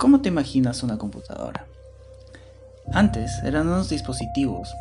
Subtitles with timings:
[0.00, 1.66] ¿Cómo te imaginas una computadora?
[2.90, 4.74] Antes eran unos dispositivos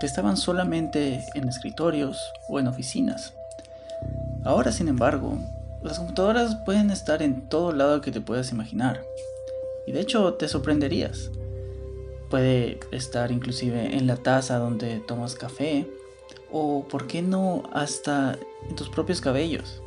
[0.00, 2.18] que estaban solamente en escritorios
[2.48, 3.32] o en oficinas.
[4.44, 5.38] Ahora, sin embargo,
[5.84, 9.04] las computadoras pueden estar en todo lado que te puedas imaginar.
[9.86, 11.30] Y de hecho te sorprenderías.
[12.28, 15.88] Puede estar inclusive en la taza donde tomas café
[16.50, 18.36] o, ¿por qué no, hasta
[18.68, 19.80] en tus propios cabellos?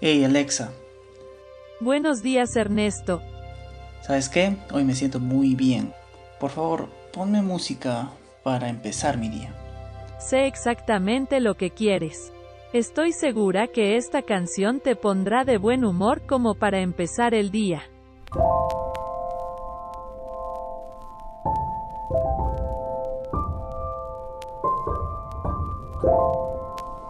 [0.00, 0.72] Hey Alexa.
[1.82, 3.20] Buenos días Ernesto.
[4.02, 4.54] ¿Sabes qué?
[4.72, 5.92] Hoy me siento muy bien.
[6.38, 8.08] Por favor, ponme música
[8.44, 9.52] para empezar mi día.
[10.20, 12.32] Sé exactamente lo que quieres.
[12.72, 17.82] Estoy segura que esta canción te pondrá de buen humor como para empezar el día.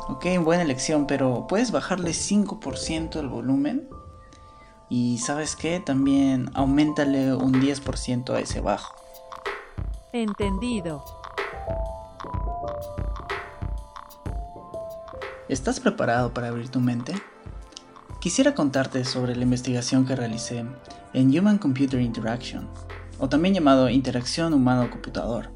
[0.08, 3.86] Ok, buena elección, pero ¿puedes bajarle 5% el volumen?
[4.94, 8.94] Y sabes qué, también aumentale un 10% a ese bajo.
[10.12, 11.02] Entendido.
[15.48, 17.14] ¿Estás preparado para abrir tu mente?
[18.20, 20.66] Quisiera contarte sobre la investigación que realicé
[21.14, 22.68] en Human Computer Interaction,
[23.18, 25.48] o también llamado Interacción Humano-Computador.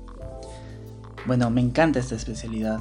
[1.26, 2.80] Bueno, me encanta esta especialidad.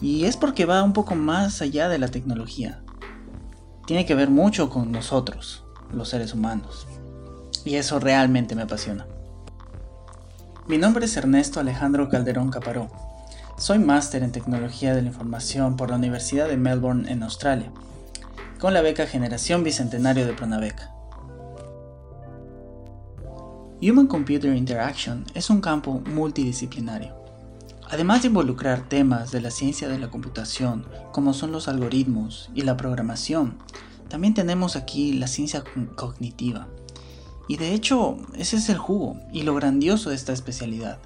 [0.00, 2.83] Y es porque va un poco más allá de la tecnología.
[3.86, 6.86] Tiene que ver mucho con nosotros, los seres humanos.
[7.64, 9.06] Y eso realmente me apasiona.
[10.66, 12.90] Mi nombre es Ernesto Alejandro Calderón Caparó
[13.56, 17.70] soy máster en tecnología de la información por la Universidad de Melbourne en Australia,
[18.58, 20.90] con la beca Generación Bicentenario de Pronavec.
[23.80, 27.23] Human Computer Interaction es un campo multidisciplinario.
[27.94, 32.62] Además de involucrar temas de la ciencia de la computación, como son los algoritmos y
[32.62, 33.56] la programación,
[34.08, 35.62] también tenemos aquí la ciencia
[35.94, 36.66] cognitiva.
[37.46, 40.98] Y de hecho, ese es el jugo y lo grandioso de esta especialidad,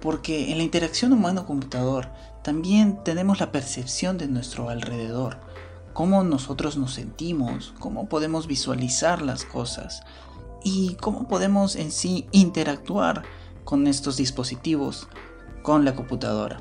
[0.00, 2.08] porque en la interacción humano-computador
[2.42, 5.36] también tenemos la percepción de nuestro alrededor,
[5.92, 10.02] cómo nosotros nos sentimos, cómo podemos visualizar las cosas
[10.64, 13.22] y cómo podemos en sí interactuar
[13.64, 15.08] con estos dispositivos,
[15.62, 16.60] con la computadora.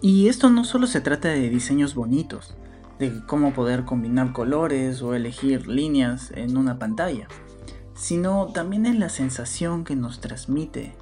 [0.00, 2.56] Y esto no solo se trata de diseños bonitos,
[2.98, 7.28] de cómo poder combinar colores o elegir líneas en una pantalla
[7.94, 10.94] sino también en la sensación que nos transmite,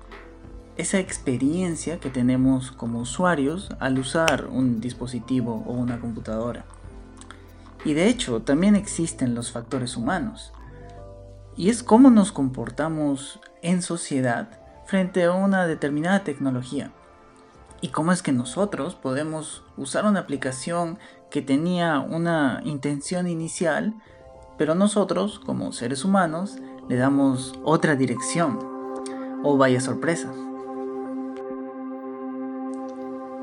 [0.77, 6.65] esa experiencia que tenemos como usuarios al usar un dispositivo o una computadora.
[7.85, 10.53] Y de hecho, también existen los factores humanos.
[11.57, 16.93] Y es cómo nos comportamos en sociedad frente a una determinada tecnología.
[17.81, 20.99] Y cómo es que nosotros podemos usar una aplicación
[21.31, 23.95] que tenía una intención inicial,
[24.57, 28.59] pero nosotros, como seres humanos, le damos otra dirección.
[29.43, 30.33] O vaya sorpresa.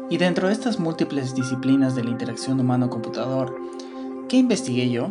[0.09, 3.55] Y dentro de estas múltiples disciplinas de la interacción humano-computador,
[4.27, 5.09] ¿qué investigué yo?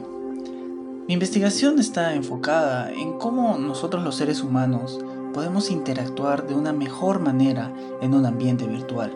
[1.06, 4.99] Mi investigación está enfocada en cómo nosotros los seres humanos
[5.38, 7.72] podemos interactuar de una mejor manera
[8.03, 9.12] en un ambiente virtual.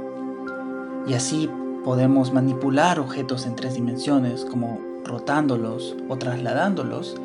[1.04, 1.50] Y así
[1.84, 7.16] podemos manipular objetos en tres dimensiones como rotándolos o trasladándolos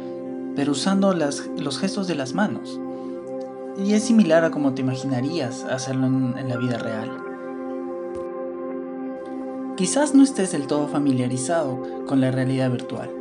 [0.55, 2.79] pero usando los gestos de las manos.
[3.77, 7.11] Y es similar a como te imaginarías hacerlo en, la vida real.
[9.75, 13.11] Quizás no estés del todo familiarizado con la realidad virtual.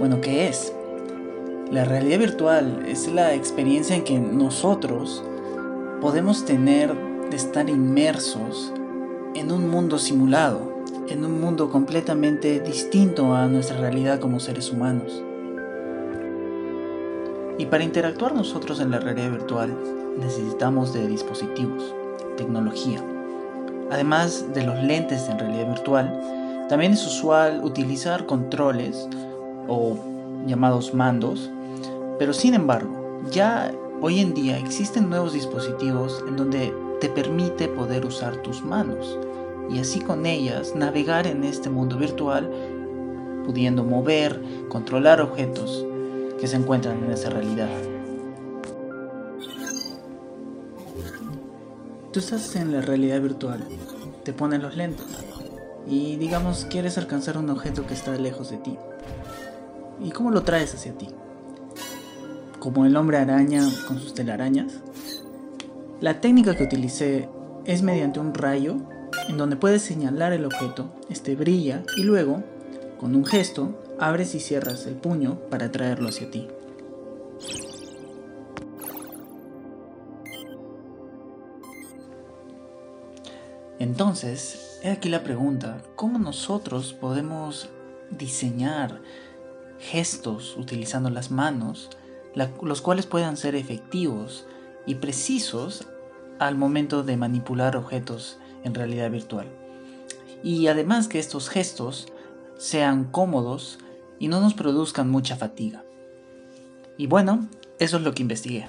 [0.00, 0.72] Bueno, ¿qué es?
[1.70, 5.24] La realidad virtual es la experiencia en que nosotros
[6.00, 6.94] podemos tener
[7.28, 8.72] de estar inmersos
[9.34, 15.24] en un mundo simulado, en un mundo completamente distinto a nuestra realidad como seres humanos.
[17.58, 19.76] Y para interactuar nosotros en la realidad virtual
[20.20, 21.92] necesitamos de dispositivos,
[22.36, 23.02] tecnología.
[23.90, 29.08] Además de los lentes en realidad virtual, también es usual utilizar controles
[29.66, 30.15] o
[30.46, 31.50] llamados mandos,
[32.18, 38.06] pero sin embargo, ya hoy en día existen nuevos dispositivos en donde te permite poder
[38.06, 39.18] usar tus manos
[39.70, 42.50] y así con ellas navegar en este mundo virtual,
[43.44, 45.84] pudiendo mover, controlar objetos
[46.40, 47.68] que se encuentran en esa realidad.
[52.12, 53.62] Tú estás en la realidad virtual,
[54.24, 55.06] te ponen los lentes
[55.88, 58.78] y digamos quieres alcanzar un objeto que está lejos de ti.
[60.00, 61.08] ¿Y cómo lo traes hacia ti?
[62.58, 64.80] Como el hombre araña con sus telarañas.
[66.00, 67.28] La técnica que utilicé
[67.64, 68.76] es mediante un rayo
[69.28, 72.42] en donde puedes señalar el objeto, este brilla y luego,
[73.00, 76.48] con un gesto, abres y cierras el puño para traerlo hacia ti.
[83.78, 87.68] Entonces, he aquí la pregunta, ¿cómo nosotros podemos
[88.10, 89.00] diseñar
[89.78, 91.90] gestos utilizando las manos,
[92.62, 94.46] los cuales puedan ser efectivos
[94.86, 95.86] y precisos
[96.38, 99.46] al momento de manipular objetos en realidad virtual?
[100.42, 102.06] Y además que estos gestos
[102.58, 103.78] sean cómodos
[104.18, 105.84] y no nos produzcan mucha fatiga.
[106.98, 107.48] Y bueno,
[107.78, 108.66] eso es lo que investigué.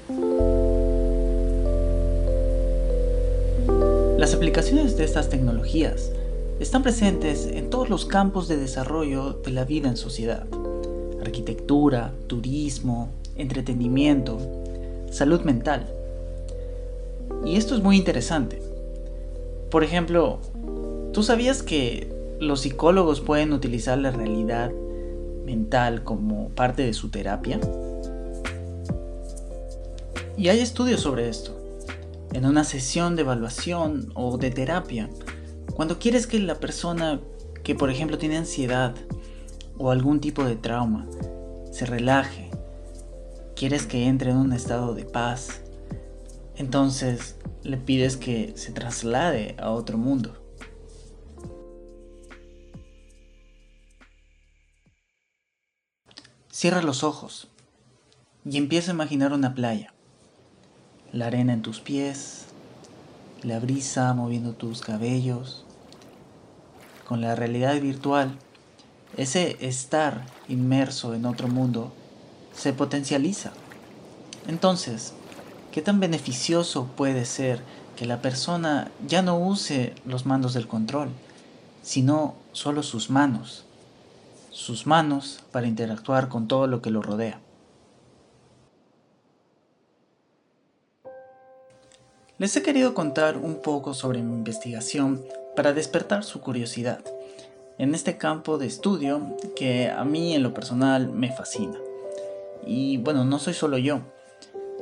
[4.17, 6.11] Las aplicaciones de estas tecnologías
[6.59, 10.47] están presentes en todos los campos de desarrollo de la vida en sociedad.
[11.27, 14.37] Arquitectura, turismo, entretenimiento,
[15.11, 15.85] salud mental.
[17.45, 18.61] Y esto es muy interesante.
[19.69, 20.39] Por ejemplo,
[21.11, 22.09] ¿tú sabías que
[22.39, 24.71] los psicólogos pueden utilizar la realidad
[25.43, 27.59] mental como parte de su terapia?
[30.37, 31.59] Y hay estudios sobre esto
[32.31, 35.09] en una sesión de evaluación o de terapia,
[35.73, 37.19] cuando quieres que la persona
[37.63, 38.95] que por ejemplo tiene ansiedad
[39.77, 41.07] o algún tipo de trauma
[41.71, 42.49] se relaje,
[43.55, 45.61] quieres que entre en un estado de paz,
[46.55, 50.43] entonces le pides que se traslade a otro mundo.
[56.51, 57.49] Cierra los ojos
[58.43, 59.93] y empieza a imaginar una playa
[61.13, 62.45] la arena en tus pies,
[63.41, 65.65] la brisa moviendo tus cabellos.
[67.07, 68.37] Con la realidad virtual,
[69.17, 71.91] ese estar inmerso en otro mundo
[72.53, 73.51] se potencializa.
[74.47, 75.13] Entonces,
[75.71, 77.61] ¿qué tan beneficioso puede ser
[77.95, 81.09] que la persona ya no use los mandos del control,
[81.81, 83.65] sino solo sus manos?
[84.51, 87.39] Sus manos para interactuar con todo lo que lo rodea.
[92.37, 95.23] Les he querido contar un poco sobre mi investigación
[95.55, 97.03] para despertar su curiosidad
[97.77, 101.77] en este campo de estudio que a mí en lo personal me fascina.
[102.65, 104.01] Y bueno, no soy solo yo.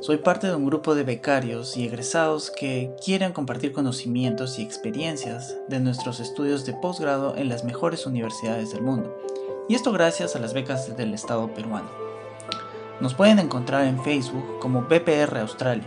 [0.00, 5.56] Soy parte de un grupo de becarios y egresados que quieren compartir conocimientos y experiencias
[5.68, 9.16] de nuestros estudios de posgrado en las mejores universidades del mundo.
[9.68, 11.88] Y esto gracias a las becas del Estado peruano.
[13.00, 15.86] Nos pueden encontrar en Facebook como BPR Australia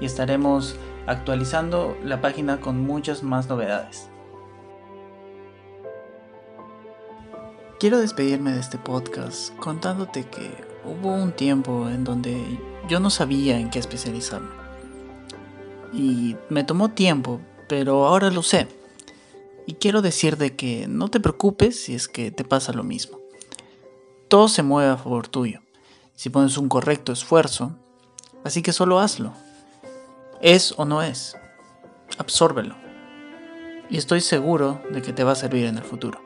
[0.00, 0.76] y estaremos
[1.06, 4.08] actualizando la página con muchas más novedades.
[7.78, 10.50] Quiero despedirme de este podcast contándote que
[10.86, 12.58] hubo un tiempo en donde
[12.88, 14.48] yo no sabía en qué especializarme.
[15.92, 17.38] Y me tomó tiempo,
[17.68, 18.66] pero ahora lo sé.
[19.66, 23.20] Y quiero decirte que no te preocupes si es que te pasa lo mismo.
[24.28, 25.60] Todo se mueve a favor tuyo,
[26.14, 27.76] si pones un correcto esfuerzo,
[28.42, 29.34] así que solo hazlo.
[30.40, 31.36] ¿Es o no es?
[32.16, 32.74] Absórbelo.
[33.90, 36.25] Y estoy seguro de que te va a servir en el futuro.